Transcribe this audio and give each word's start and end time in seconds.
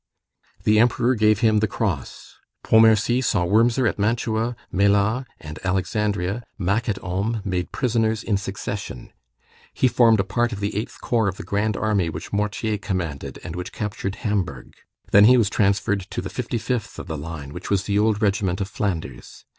The 0.63 0.79
Emperor 0.79 1.13
gave 1.13 1.41
him 1.41 1.59
the 1.59 1.67
cross. 1.67 2.33
Pontmercy 2.65 3.21
saw 3.23 3.45
Wurmser 3.45 3.87
at 3.87 3.99
Mantua, 3.99 4.55
Mélas, 4.73 5.27
and 5.39 5.59
Alexandria, 5.63 6.41
Mack 6.57 6.89
at 6.89 6.97
Ulm, 7.03 7.43
made 7.45 7.71
prisoners 7.71 8.23
in 8.23 8.35
succession. 8.35 9.13
He 9.75 9.87
formed 9.87 10.19
a 10.19 10.23
part 10.23 10.51
of 10.51 10.59
the 10.59 10.75
eighth 10.75 11.01
corps 11.01 11.27
of 11.27 11.37
the 11.37 11.43
grand 11.45 11.77
army 11.77 12.09
which 12.09 12.33
Mortier 12.33 12.79
commanded, 12.79 13.37
and 13.43 13.55
which 13.55 13.71
captured 13.71 14.15
Hamburg. 14.25 14.73
Then 15.11 15.25
he 15.25 15.37
was 15.37 15.51
transferred 15.51 16.07
to 16.09 16.19
the 16.19 16.29
55th 16.31 16.97
of 16.97 17.05
the 17.05 17.15
line, 17.15 17.53
which 17.53 17.69
was 17.69 17.83
the 17.83 17.99
old 17.99 18.23
regiment 18.23 18.59
of 18.59 18.67
Flanders. 18.69 19.45